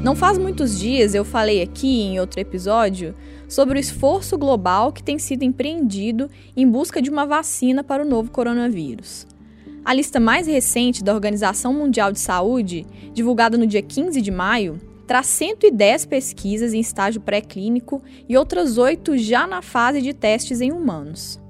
[0.00, 3.14] Não faz muitos dias eu falei aqui em outro episódio
[3.48, 8.08] sobre o esforço global que tem sido empreendido em busca de uma vacina para o
[8.08, 9.26] novo coronavírus.
[9.84, 14.80] A lista mais recente da Organização Mundial de Saúde, divulgada no dia 15 de maio,
[15.06, 20.72] traz 110 pesquisas em estágio pré-clínico e outras oito já na fase de testes em
[20.72, 21.40] humanos.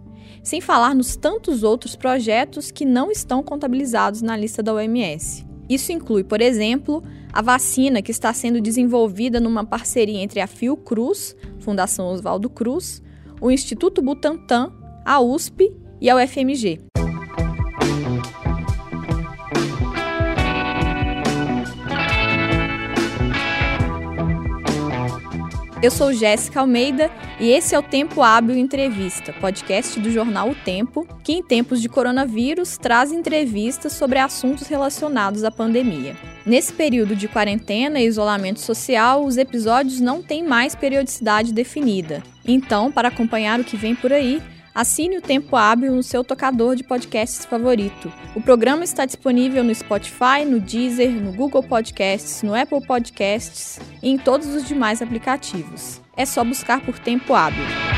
[0.43, 5.52] Sem falar nos tantos outros projetos que não estão contabilizados na lista da OMS.
[5.73, 7.02] Isso inclui, por exemplo,
[7.33, 13.02] a vacina que está sendo desenvolvida numa parceria entre a Fiocruz, Fundação Oswaldo Cruz,
[13.41, 14.70] o Instituto Butantan,
[15.02, 16.91] a USP e a UFMG.
[25.82, 27.10] Eu sou Jéssica Almeida
[27.41, 31.82] e esse é o Tempo Hábil Entrevista, podcast do jornal O Tempo, que em tempos
[31.82, 36.16] de coronavírus traz entrevistas sobre assuntos relacionados à pandemia.
[36.46, 42.22] Nesse período de quarentena e isolamento social, os episódios não têm mais periodicidade definida.
[42.46, 44.41] Então, para acompanhar o que vem por aí,
[44.75, 48.11] Assine o Tempo Hábil no seu tocador de podcasts favorito.
[48.34, 54.09] O programa está disponível no Spotify, no Deezer, no Google Podcasts, no Apple Podcasts e
[54.09, 56.01] em todos os demais aplicativos.
[56.17, 57.92] É só buscar por Tempo Hábil.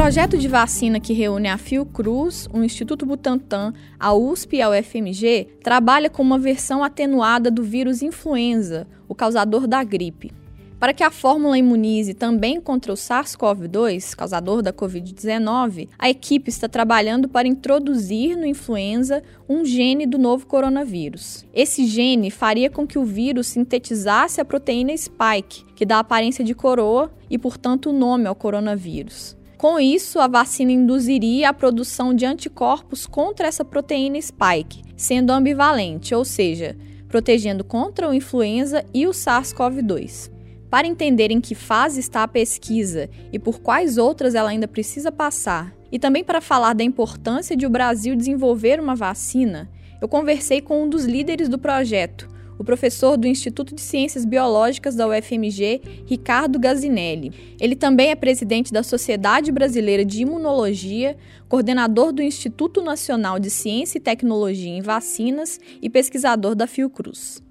[0.00, 5.58] Projeto de vacina que reúne a Fiocruz, o Instituto Butantan, a USP e a UFMG
[5.62, 10.32] trabalha com uma versão atenuada do vírus influenza, o causador da gripe.
[10.78, 16.66] Para que a fórmula imunize também contra o SARS-CoV-2, causador da Covid-19, a equipe está
[16.66, 21.44] trabalhando para introduzir no influenza um gene do novo coronavírus.
[21.52, 26.54] Esse gene faria com que o vírus sintetizasse a proteína spike, que dá aparência de
[26.54, 29.38] coroa e, portanto, o nome ao coronavírus.
[29.60, 36.14] Com isso, a vacina induziria a produção de anticorpos contra essa proteína spike, sendo ambivalente,
[36.14, 36.74] ou seja,
[37.08, 40.30] protegendo contra o influenza e o SARS-CoV-2.
[40.70, 45.12] Para entender em que fase está a pesquisa e por quais outras ela ainda precisa
[45.12, 49.70] passar, e também para falar da importância de o Brasil desenvolver uma vacina,
[50.00, 52.29] eu conversei com um dos líderes do projeto,
[52.60, 57.32] o professor do Instituto de Ciências Biológicas da UFMG, Ricardo Gazinelli.
[57.58, 61.16] Ele também é presidente da Sociedade Brasileira de Imunologia,
[61.48, 67.42] coordenador do Instituto Nacional de Ciência e Tecnologia em Vacinas e pesquisador da Fiocruz.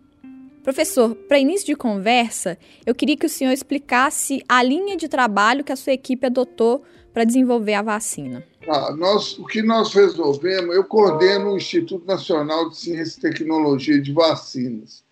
[0.62, 2.56] Professor, para início de conversa,
[2.86, 6.84] eu queria que o senhor explicasse a linha de trabalho que a sua equipe adotou
[7.12, 8.44] para desenvolver a vacina.
[8.72, 14.00] Ah, nós, o que nós resolvemos, eu coordeno o Instituto Nacional de Ciência e Tecnologia
[14.00, 15.04] de Vacinas.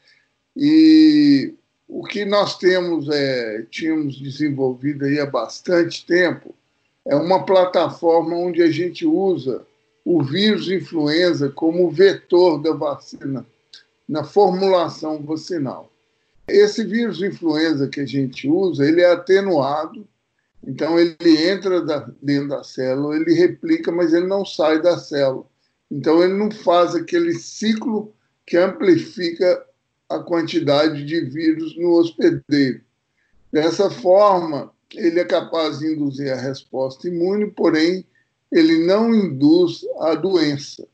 [0.55, 1.55] E
[1.87, 6.53] o que nós temos, é, tínhamos desenvolvido aí há bastante tempo,
[7.03, 9.65] é uma plataforma onde a gente usa
[10.05, 13.43] o vírus influenza como vetor da vacina,
[14.07, 15.91] na formulação vacinal.
[16.47, 20.07] Esse vírus influenza que a gente usa, ele é atenuado,
[20.67, 21.79] então ele entra
[22.21, 25.45] dentro da célula, ele replica, mas ele não sai da célula.
[25.89, 28.13] Então ele não faz aquele ciclo
[28.45, 29.65] que amplifica
[30.09, 32.81] a quantidade de vírus no hospedeiro.
[33.49, 38.05] Dessa forma, ele é capaz de induzir a resposta imune, porém
[38.51, 40.85] ele não induz a doença.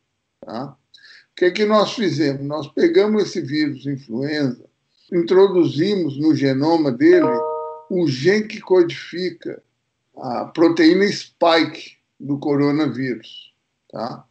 [0.41, 0.65] Tá?
[0.65, 2.45] O que, é que nós fizemos?
[2.45, 4.63] Nós pegamos esse vírus influenza,
[5.11, 7.25] introduzimos no genoma dele
[8.01, 9.61] o gen que codifica
[10.17, 13.53] a proteína spike do coronavírus,
[13.89, 14.25] tá?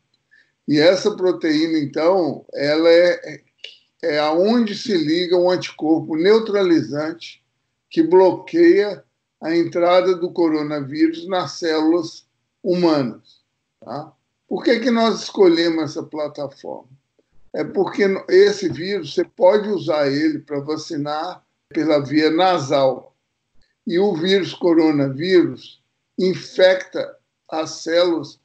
[0.67, 3.43] E essa proteína, então, ela é,
[4.03, 7.43] é aonde se liga o anticorpo neutralizante
[7.91, 9.05] que bloqueia
[9.41, 12.27] a entrada do coronavírus nas células
[12.63, 13.43] humanas.
[13.81, 14.13] Tá?
[14.49, 16.89] Por que, que nós escolhemos essa plataforma?
[17.53, 23.12] É porque esse vírus, você pode usar ele para vacinar pela via nasal.
[23.87, 25.83] E o vírus coronavírus
[26.19, 27.17] infecta
[27.49, 28.39] as células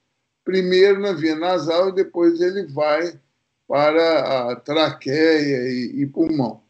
[0.43, 3.19] primeiro na via nasal e depois ele vai
[3.67, 6.61] para a traqueia e, e pulmão.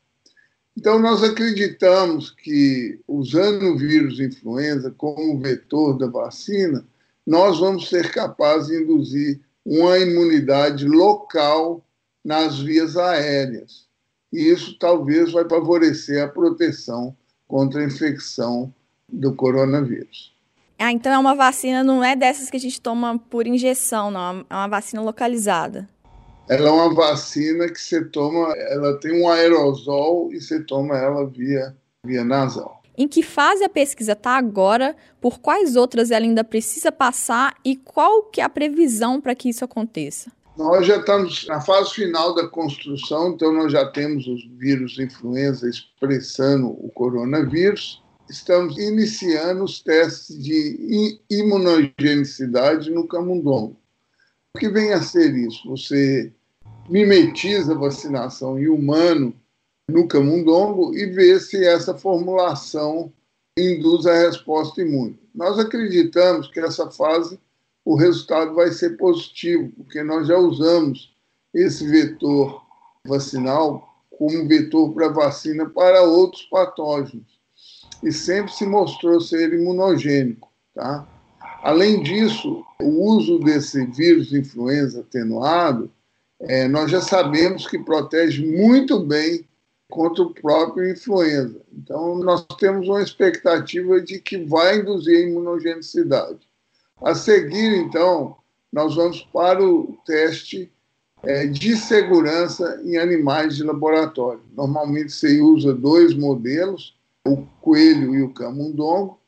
[0.76, 6.86] Então, nós acreditamos que, usando o vírus influenza como vetor da vacina,
[7.26, 11.84] nós vamos ser capazes de induzir uma imunidade local
[12.24, 13.88] nas vias aéreas.
[14.32, 17.16] E isso talvez vai favorecer a proteção
[17.48, 18.74] contra a infecção
[19.08, 20.36] do coronavírus.
[20.80, 24.46] Ah, então é uma vacina, não é dessas que a gente toma por injeção, não.
[24.50, 25.90] É uma vacina localizada.
[26.48, 31.26] Ela é uma vacina que você toma, ela tem um aerosol e você toma ela
[31.26, 32.82] via, via nasal.
[32.98, 34.96] Em que fase a pesquisa está agora?
[35.20, 37.56] Por quais outras ela ainda precisa passar?
[37.64, 40.32] E qual que é a previsão para que isso aconteça?
[40.58, 45.70] Nós já estamos na fase final da construção, então nós já temos os vírus influenza
[45.70, 48.04] expressando o coronavírus.
[48.28, 53.78] Estamos iniciando os testes de imunogenicidade no camundongo.
[54.56, 55.70] O que vem a ser isso?
[55.70, 56.34] Você
[56.90, 59.36] mimetiza a vacinação em humano
[59.88, 63.14] no camundongo e vê se essa formulação
[63.56, 65.20] induz a resposta imune.
[65.36, 67.40] Nós acreditamos que essa fase
[67.88, 71.16] o resultado vai ser positivo, porque nós já usamos
[71.54, 72.62] esse vetor
[73.06, 77.40] vacinal como vetor para vacina para outros patógenos
[78.04, 81.08] e sempre se mostrou ser imunogênico, tá?
[81.64, 85.90] Além disso, o uso desse vírus de influenza atenuado,
[86.42, 89.48] é, nós já sabemos que protege muito bem
[89.90, 91.62] contra o próprio influenza.
[91.72, 96.48] Então, nós temos uma expectativa de que vai induzir a imunogenicidade.
[97.02, 98.38] A seguir, então,
[98.72, 100.72] nós vamos para o teste
[101.24, 104.42] é, de segurança em animais de laboratório.
[104.56, 106.96] Normalmente se usa dois modelos,
[107.26, 109.20] o coelho e o camundongo,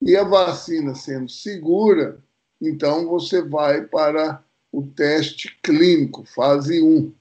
[0.00, 2.18] e a vacina sendo segura,
[2.60, 4.42] então você vai para
[4.72, 7.12] o teste clínico, fase 1.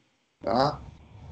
[0.42, 0.82] Tá?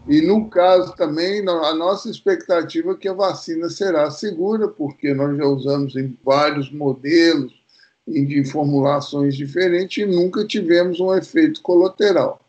[0.08, 5.38] E no caso também, a nossa expectativa é que a vacina será segura, porque nós
[5.38, 7.59] já usamos em vários modelos,
[8.10, 12.40] e de formulações diferentes e nunca tivemos um efeito colateral.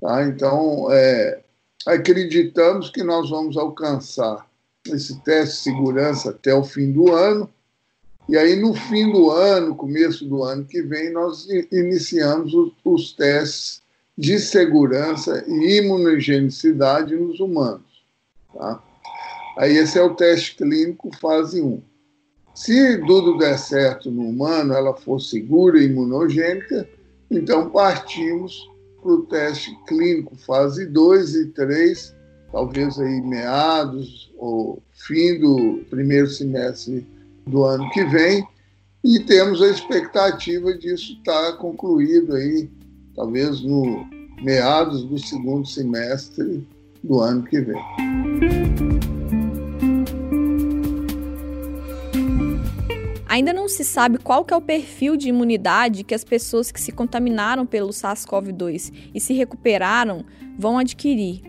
[0.00, 0.24] Tá?
[0.26, 1.40] Então, é,
[1.86, 4.46] acreditamos que nós vamos alcançar
[4.86, 7.48] esse teste de segurança até o fim do ano,
[8.28, 13.12] e aí no fim do ano, começo do ano que vem, nós iniciamos os, os
[13.12, 13.82] testes
[14.16, 18.04] de segurança e imunogenicidade nos humanos.
[18.54, 18.82] Tá?
[19.58, 21.82] Aí esse é o teste clínico fase 1.
[22.54, 26.88] Se tudo der certo no humano, ela for segura e imunogênica,
[27.28, 28.70] então partimos
[29.02, 32.14] para o teste clínico fase 2 e 3,
[32.52, 37.04] talvez aí meados ou fim do primeiro semestre
[37.44, 38.46] do ano que vem,
[39.02, 42.70] e temos a expectativa disso estar concluído aí,
[43.16, 44.06] talvez no
[44.42, 46.66] meados do segundo semestre
[47.02, 49.23] do ano que vem.
[53.34, 56.92] Ainda não se sabe qual é o perfil de imunidade que as pessoas que se
[56.92, 60.24] contaminaram pelo SARS-CoV-2 e se recuperaram
[60.56, 61.42] vão adquirir.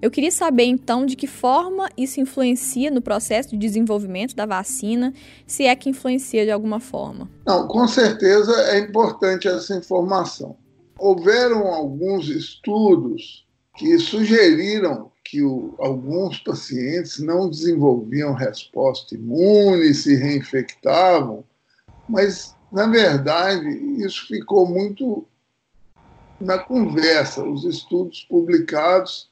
[0.00, 5.12] Eu queria saber então de que forma isso influencia no processo de desenvolvimento da vacina,
[5.44, 7.28] se é que influencia de alguma forma.
[7.44, 10.56] Não, com certeza é importante essa informação.
[10.96, 13.44] Houveram alguns estudos
[13.76, 21.42] que sugeriram que o, alguns pacientes não desenvolviam resposta imune, se reinfectavam,
[22.06, 23.66] mas, na verdade,
[24.04, 25.26] isso ficou muito
[26.38, 27.42] na conversa.
[27.42, 29.30] Os estudos publicados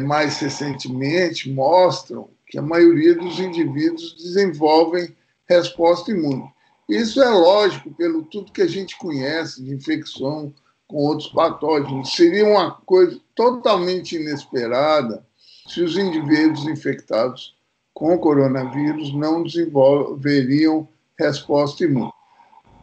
[0.00, 5.14] mais recentemente mostram que a maioria dos indivíduos desenvolvem
[5.48, 6.50] resposta imune.
[6.88, 10.52] Isso é lógico pelo tudo que a gente conhece de infecção
[10.88, 12.16] com outros patógenos.
[12.16, 15.24] Seria uma coisa totalmente inesperada
[15.66, 17.56] se os indivíduos infectados
[17.92, 22.12] com coronavírus não desenvolveriam resposta imune.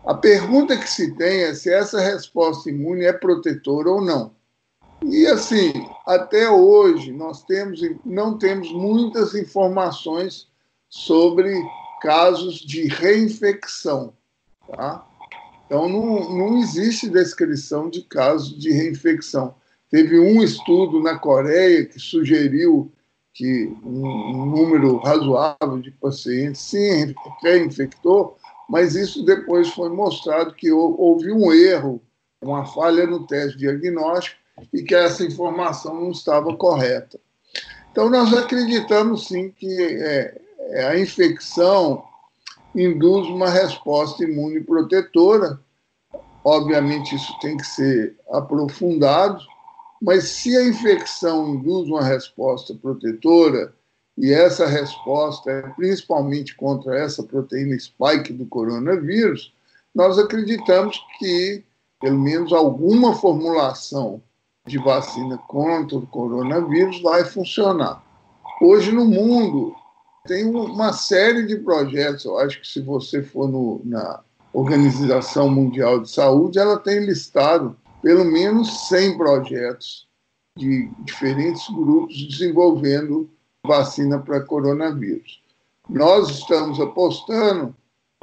[0.05, 4.33] A pergunta que se tem é se essa resposta imune é protetora ou não.
[5.03, 5.71] E assim,
[6.05, 10.47] até hoje nós temos não temos muitas informações
[10.89, 11.53] sobre
[12.01, 14.13] casos de reinfecção,
[14.67, 15.05] tá?
[15.65, 19.55] Então não, não existe descrição de casos de reinfecção.
[19.93, 22.91] Teve um estudo na Coreia que sugeriu
[23.31, 28.35] que um número razoável de pacientes se reinfectou,
[28.67, 32.01] mas isso depois foi mostrado que houve um erro,
[32.41, 34.35] uma falha no teste diagnóstico
[34.73, 37.19] e que essa informação não estava correta.
[37.91, 42.03] Então, nós acreditamos sim que é, é a infecção
[42.73, 45.59] induz uma resposta imune protetora.
[46.43, 49.52] Obviamente, isso tem que ser aprofundado,
[50.03, 53.73] mas se a infecção induz uma resposta protetora,
[54.17, 59.53] e essa resposta é principalmente contra essa proteína spike do coronavírus,
[59.95, 61.63] nós acreditamos que
[62.01, 64.21] pelo menos alguma formulação
[64.67, 68.03] de vacina contra o coronavírus vai funcionar.
[68.61, 69.73] Hoje no mundo
[70.27, 74.19] tem uma série de projetos, eu acho que se você for no, na
[74.51, 80.07] Organização Mundial de Saúde, ela tem listado pelo menos 100 projetos
[80.57, 83.29] de diferentes grupos desenvolvendo
[83.65, 85.41] vacina para coronavírus.
[85.89, 87.73] Nós estamos apostando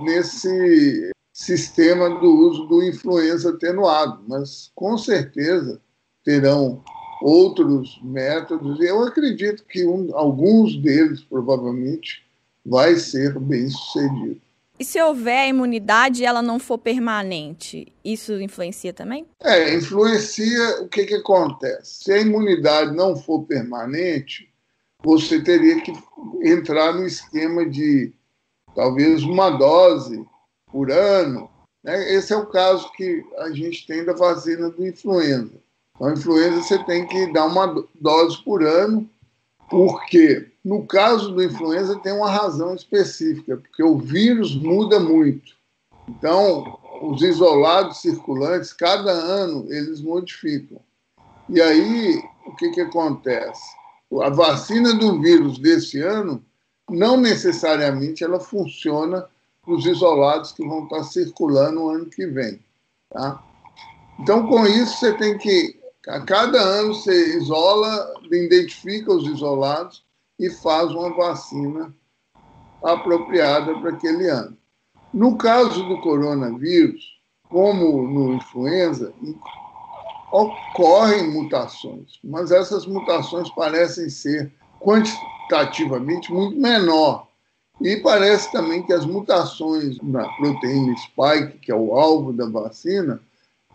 [0.01, 5.81] nesse sistema do uso do influenza atenuado, mas com certeza
[6.23, 6.85] terão
[7.23, 8.79] outros métodos.
[8.81, 12.23] Eu acredito que um, alguns deles, provavelmente,
[12.65, 14.41] vai ser bem sucedido.
[14.81, 19.27] E se houver imunidade e ela não for permanente, isso influencia também?
[19.39, 22.05] É, influencia o que, que acontece.
[22.05, 24.51] Se a imunidade não for permanente,
[25.05, 25.93] você teria que
[26.43, 28.11] entrar no esquema de
[28.75, 30.27] talvez uma dose
[30.73, 31.51] por ano.
[31.85, 32.15] Né?
[32.15, 35.61] Esse é o caso que a gente tem da vacina do influenza.
[35.95, 39.07] Então, a influenza você tem que dar uma dose por ano,
[39.71, 45.55] porque no caso do influenza tem uma razão específica, porque o vírus muda muito.
[46.09, 50.81] Então, os isolados circulantes, cada ano, eles modificam.
[51.49, 53.63] E aí, o que, que acontece?
[54.23, 56.45] A vacina do vírus desse ano,
[56.91, 59.27] não necessariamente ela funciona
[59.63, 62.61] para os isolados que vão estar circulando no ano que vem.
[63.09, 63.43] Tá?
[64.19, 70.05] Então, com isso, você tem que a cada ano você isola, identifica os isolados
[70.39, 71.95] e faz uma vacina
[72.83, 74.57] apropriada para aquele ano.
[75.13, 79.13] No caso do coronavírus, como no influenza,
[80.33, 87.29] ocorrem mutações, mas essas mutações parecem ser quantitativamente muito menor.
[87.81, 93.21] E parece também que as mutações na proteína spike, que é o alvo da vacina,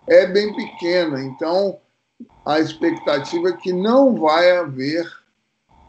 [0.08, 1.22] é bem pequena.
[1.22, 1.79] Então,
[2.45, 5.12] a expectativa é que não vai haver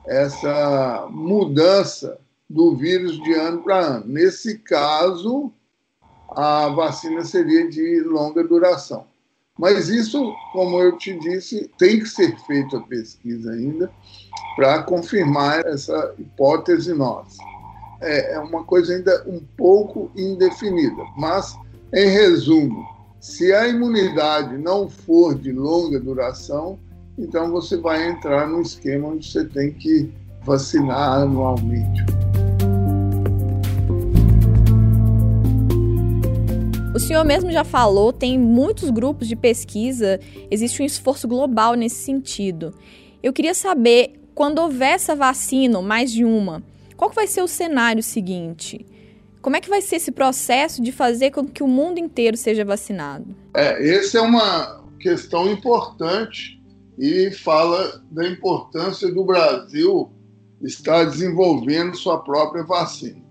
[0.06, 2.18] essa mudança
[2.48, 4.06] do vírus de ano para ano.
[4.06, 5.52] Nesse caso,
[6.30, 9.04] a vacina seria de longa duração.
[9.58, 13.90] Mas isso, como eu te disse, tem que ser feita a pesquisa ainda
[14.54, 17.38] para confirmar essa hipótese nossa.
[18.00, 21.56] É, é uma coisa ainda um pouco indefinida, mas,
[21.94, 22.86] em resumo,
[23.20, 26.78] se a imunidade não for de longa duração,
[27.18, 30.10] então você vai entrar num esquema onde você tem que
[30.42, 32.04] vacinar anualmente.
[36.94, 40.18] O senhor mesmo já falou, tem muitos grupos de pesquisa,
[40.50, 42.72] existe um esforço global nesse sentido.
[43.22, 46.62] Eu queria saber, quando houver essa vacina, mais de uma,
[46.96, 48.86] qual vai ser o cenário seguinte?
[49.40, 52.64] Como é que vai ser esse processo de fazer com que o mundo inteiro seja
[52.64, 53.34] vacinado?
[53.54, 56.60] É, essa é uma questão importante
[56.98, 60.10] e fala da importância do Brasil
[60.62, 63.22] estar desenvolvendo sua própria vacina.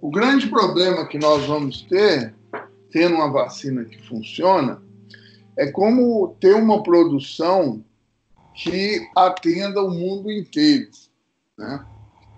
[0.00, 2.34] O grande problema que nós vamos ter,
[2.90, 4.80] tendo uma vacina que funciona,
[5.56, 7.84] é como ter uma produção
[8.54, 10.90] que atenda o mundo inteiro,
[11.58, 11.84] né?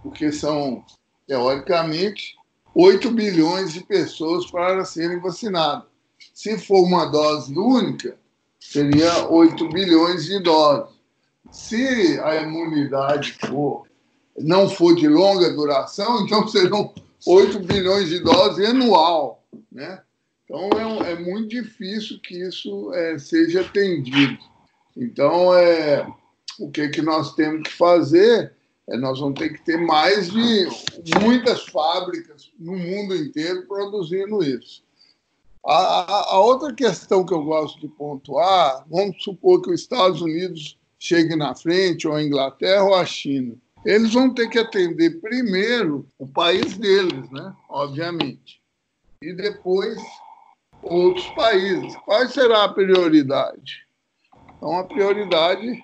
[0.03, 0.85] Porque são,
[1.27, 2.35] teoricamente,
[2.75, 5.85] 8 bilhões de pessoas para serem vacinadas.
[6.33, 8.17] Se for uma dose única,
[8.59, 10.95] seria 8 bilhões de doses.
[11.53, 13.87] Se a imunidade for,
[14.37, 16.93] não for de longa duração, então serão
[17.27, 19.45] 8 bilhões de doses anual.
[19.71, 20.01] Né?
[20.45, 20.69] Então
[21.05, 24.39] é, é muito difícil que isso é, seja atendido.
[24.97, 26.07] Então, é,
[26.59, 28.53] o que, que nós temos que fazer
[28.89, 34.85] nós vamos ter que ter mais de muitas fábricas no mundo inteiro produzindo isso.
[35.67, 40.79] A, a, outra questão que eu gosto de pontuar, vamos supor que os Estados Unidos
[40.99, 43.57] chegue na frente, ou a Inglaterra ou a China.
[43.85, 47.55] Eles vão ter que atender primeiro o país deles, né?
[47.69, 48.61] obviamente,
[49.23, 49.99] e depois
[50.83, 51.97] outros países.
[52.05, 53.87] Qual será a prioridade?
[54.57, 55.83] Então, a prioridade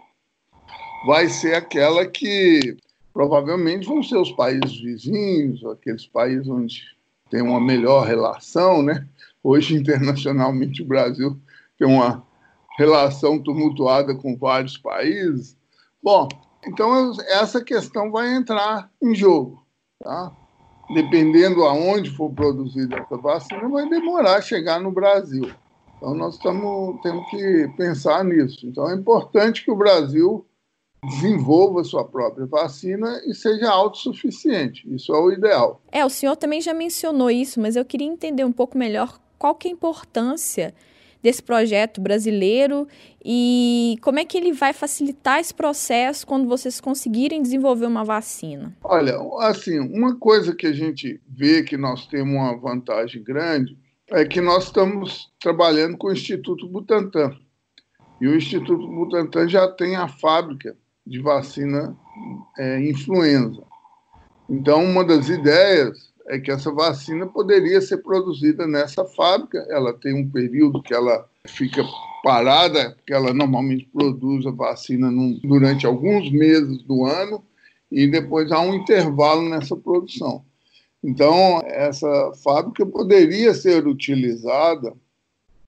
[1.06, 2.76] vai ser aquela que
[3.12, 6.82] provavelmente vão ser os países vizinhos, aqueles países onde
[7.30, 9.06] tem uma melhor relação, né?
[9.42, 11.38] Hoje, internacionalmente, o Brasil
[11.78, 12.22] tem uma
[12.78, 15.56] relação tumultuada com vários países.
[16.02, 16.28] Bom,
[16.66, 19.64] então essa questão vai entrar em jogo,
[20.02, 20.32] tá?
[20.94, 25.50] Dependendo aonde for produzida essa vacina, vai demorar a chegar no Brasil.
[25.96, 28.66] Então nós estamos temos que pensar nisso.
[28.66, 30.46] Então é importante que o Brasil
[31.04, 34.86] desenvolva sua própria vacina e seja autossuficiente.
[34.94, 35.80] Isso é o ideal.
[35.90, 39.54] É, o senhor também já mencionou isso, mas eu queria entender um pouco melhor qual
[39.54, 40.74] que é a importância
[41.22, 42.88] desse projeto brasileiro
[43.24, 48.74] e como é que ele vai facilitar esse processo quando vocês conseguirem desenvolver uma vacina?
[48.82, 53.76] Olha, assim, uma coisa que a gente vê que nós temos uma vantagem grande
[54.08, 57.36] é que nós estamos trabalhando com o Instituto Butantan.
[58.20, 60.76] E o Instituto Butantan já tem a fábrica
[61.10, 61.96] de vacina
[62.56, 63.64] é, influenza.
[64.48, 69.58] Então, uma das ideias é que essa vacina poderia ser produzida nessa fábrica.
[69.68, 71.82] Ela tem um período que ela fica
[72.22, 77.42] parada, porque ela normalmente produz a vacina num, durante alguns meses do ano
[77.90, 80.44] e depois há um intervalo nessa produção.
[81.02, 84.94] Então, essa fábrica poderia ser utilizada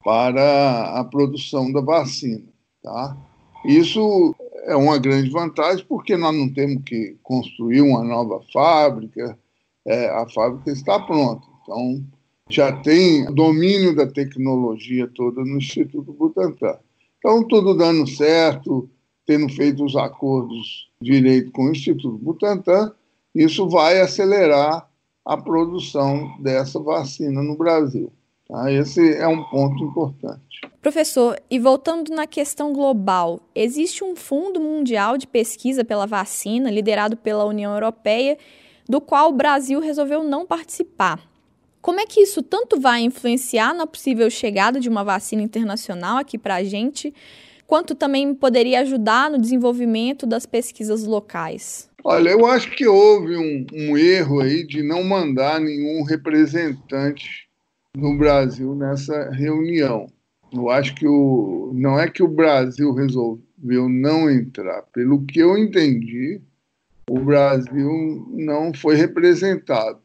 [0.04, 2.46] para a produção da vacina.
[2.80, 3.16] Tá?
[3.64, 9.38] Isso é uma grande vantagem, porque nós não temos que construir uma nova fábrica,
[9.86, 11.46] é, a fábrica está pronta.
[11.62, 12.04] Então,
[12.48, 16.78] já tem domínio da tecnologia toda no Instituto Butantan.
[17.18, 18.88] Então, tudo dando certo,
[19.26, 22.92] tendo feito os acordos direito com o Instituto Butantan,
[23.34, 24.88] isso vai acelerar
[25.24, 28.12] a produção dessa vacina no Brasil.
[28.48, 28.70] Tá?
[28.70, 30.60] Esse é um ponto importante.
[30.82, 37.16] Professor, e voltando na questão global, existe um fundo mundial de pesquisa pela vacina, liderado
[37.16, 38.36] pela União Europeia,
[38.88, 41.20] do qual o Brasil resolveu não participar.
[41.80, 46.36] Como é que isso tanto vai influenciar na possível chegada de uma vacina internacional aqui
[46.36, 47.14] para a gente,
[47.64, 51.88] quanto também poderia ajudar no desenvolvimento das pesquisas locais?
[52.02, 57.48] Olha, eu acho que houve um, um erro aí de não mandar nenhum representante
[57.96, 60.08] no Brasil nessa reunião.
[60.52, 64.82] Eu acho que o, não é que o Brasil resolveu não entrar.
[64.92, 66.40] Pelo que eu entendi,
[67.08, 70.00] o Brasil não foi representado.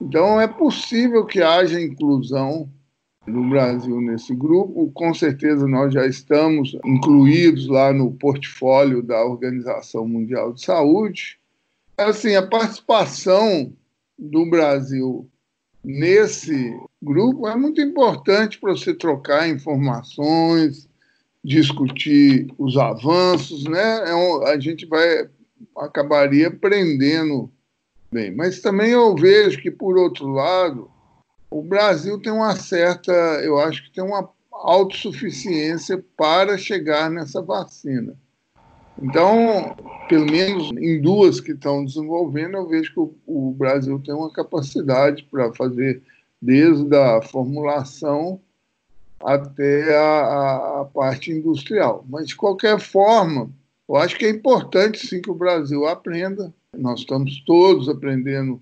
[0.00, 2.68] Então, é possível que haja inclusão
[3.26, 4.90] no Brasil nesse grupo.
[4.92, 11.38] Com certeza, nós já estamos incluídos lá no portfólio da Organização Mundial de Saúde.
[11.96, 13.72] Assim, a participação
[14.18, 15.28] do Brasil
[15.84, 20.88] nesse grupo é muito importante para você trocar informações,
[21.44, 24.10] discutir os avanços, né?
[24.10, 25.28] É um, a gente vai
[25.76, 27.50] acabaria aprendendo
[28.10, 28.34] bem.
[28.34, 30.90] Mas também eu vejo que, por outro lado,
[31.50, 33.12] o Brasil tem uma certa,
[33.42, 38.16] eu acho que tem uma autossuficiência para chegar nessa vacina.
[39.02, 39.76] Então,
[40.08, 44.32] pelo menos em duas que estão desenvolvendo, eu vejo que o, o Brasil tem uma
[44.32, 46.02] capacidade para fazer
[46.40, 48.40] desde a formulação
[49.22, 52.04] até a, a, parte industrial.
[52.08, 53.50] Mas, de qualquer forma,
[53.88, 58.60] eu acho que é importante sim que o Brasil aprenda nós estamos todos aprendendo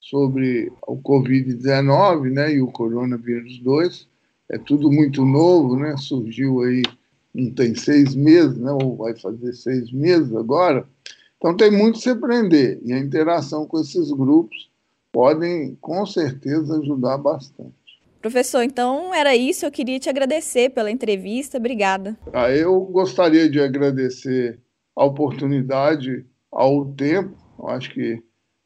[0.00, 4.08] sobre o Covid-19 né, e o coronavírus 2.
[4.50, 5.96] É tudo muito novo, né?
[5.96, 6.82] surgiu aí,
[7.34, 10.86] não tem seis meses, né, ou vai fazer seis meses agora.
[11.36, 14.70] Então tem muito a se aprender e a interação com esses grupos
[15.10, 17.72] podem com certeza ajudar bastante.
[18.20, 19.66] Professor, então era isso.
[19.66, 21.58] Eu queria te agradecer pela entrevista.
[21.58, 22.16] Obrigada.
[22.32, 24.60] Ah, eu gostaria de agradecer
[24.94, 28.20] a oportunidade ao tempo eu acho que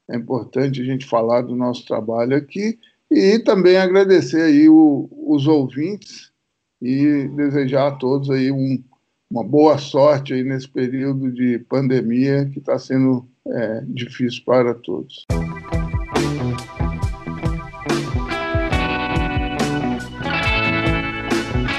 [0.09, 2.79] é importante a gente falar do nosso trabalho aqui
[3.11, 6.33] e também agradecer aí o, os ouvintes
[6.80, 8.82] e desejar a todos aí um,
[9.30, 15.24] uma boa sorte aí nesse período de pandemia que está sendo é, difícil para todos.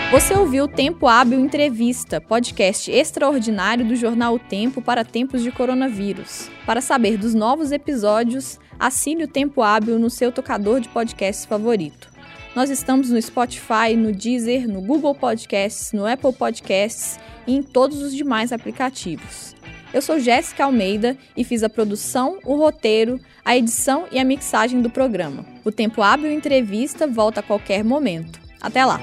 [0.10, 6.50] Você ouviu Tempo Hábil Entrevista, podcast extraordinário do jornal O Tempo para tempos de coronavírus.
[6.66, 12.17] Para saber dos novos episódios, assine o Tempo Hábil no seu tocador de podcasts favorito.
[12.58, 18.02] Nós estamos no Spotify, no Deezer, no Google Podcasts, no Apple Podcasts e em todos
[18.02, 19.56] os demais aplicativos.
[19.94, 24.82] Eu sou Jéssica Almeida e fiz a produção, o roteiro, a edição e a mixagem
[24.82, 25.46] do programa.
[25.64, 28.40] O Tempo Hábil Entrevista volta a qualquer momento.
[28.60, 29.02] Até lá!